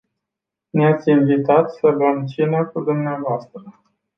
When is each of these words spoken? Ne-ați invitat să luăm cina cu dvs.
Ne-ați 0.73 1.09
invitat 1.09 1.71
să 1.73 1.87
luăm 1.87 2.25
cina 2.25 2.61
cu 2.63 2.79
dvs. 2.83 3.49